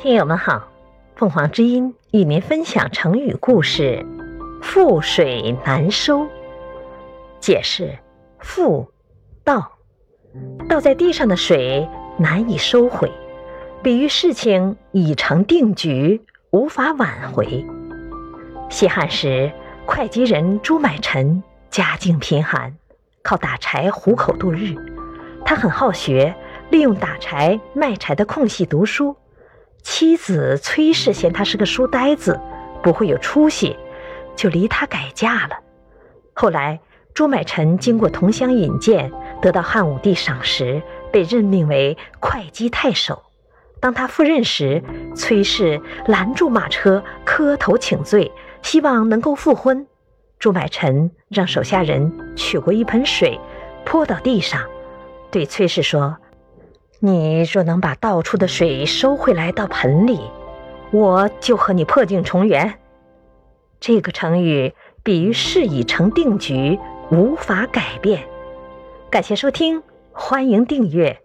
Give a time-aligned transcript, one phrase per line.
[0.00, 0.68] 听友们好，
[1.14, 4.04] 凤凰之音与您分享成语故事
[4.60, 6.26] “覆水难收”。
[7.38, 7.96] 解释：
[8.40, 8.88] 覆，
[9.44, 9.70] 倒，
[10.68, 13.08] 倒在地上的水难以收回，
[13.80, 16.20] 比喻事情已成定局，
[16.50, 17.64] 无法挽回。
[18.68, 19.52] 西汉时，
[19.86, 21.40] 会稽人朱买臣
[21.70, 22.74] 家境贫寒，
[23.22, 24.74] 靠打柴糊口度日。
[25.44, 26.34] 他很好学，
[26.70, 29.16] 利用打柴卖柴的空隙读书。
[29.82, 32.38] 妻子崔氏嫌他是个书呆子，
[32.82, 33.76] 不会有出息，
[34.36, 35.56] 就离他改嫁了。
[36.34, 36.78] 后来
[37.14, 43.22] 朱买臣经过同乡引荐，得到汉武帝赏识，被任命为会稽太守。
[43.80, 44.82] 当他赴任时，
[45.14, 49.86] 崔氏拦住马车，磕头请罪，希望能够复婚。
[50.38, 53.40] 朱买臣让手下人取过一盆水，
[53.84, 54.60] 泼到地上，
[55.30, 56.16] 对崔氏说。
[57.00, 60.18] 你若能把倒出的水收回来到盆里，
[60.90, 62.74] 我就和你破镜重圆。
[63.78, 64.74] 这个成语
[65.04, 66.78] 比喻事已成定局，
[67.12, 68.24] 无法改变。
[69.10, 69.80] 感谢收听，
[70.12, 71.20] 欢迎订阅。